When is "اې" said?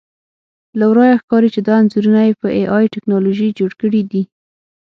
2.55-2.63